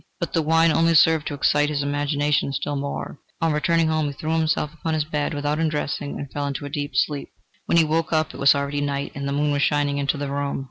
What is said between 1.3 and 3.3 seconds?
excite his imagination still more.